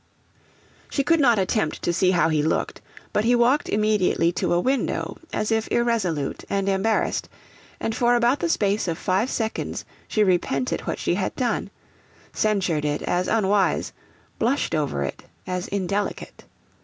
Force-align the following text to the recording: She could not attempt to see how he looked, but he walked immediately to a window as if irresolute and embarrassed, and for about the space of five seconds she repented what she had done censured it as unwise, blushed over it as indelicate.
She 0.89 1.03
could 1.03 1.19
not 1.19 1.37
attempt 1.37 1.83
to 1.83 1.93
see 1.93 2.09
how 2.09 2.29
he 2.29 2.41
looked, 2.41 2.81
but 3.13 3.23
he 3.23 3.35
walked 3.35 3.69
immediately 3.69 4.31
to 4.31 4.51
a 4.55 4.59
window 4.59 5.19
as 5.31 5.51
if 5.51 5.67
irresolute 5.71 6.43
and 6.49 6.67
embarrassed, 6.67 7.29
and 7.79 7.93
for 7.93 8.15
about 8.15 8.39
the 8.39 8.49
space 8.49 8.87
of 8.87 8.97
five 8.97 9.29
seconds 9.29 9.85
she 10.07 10.23
repented 10.23 10.87
what 10.87 10.97
she 10.97 11.13
had 11.13 11.35
done 11.35 11.69
censured 12.33 12.83
it 12.83 13.03
as 13.03 13.27
unwise, 13.27 13.93
blushed 14.39 14.73
over 14.73 15.03
it 15.03 15.21
as 15.45 15.67
indelicate. 15.67 16.45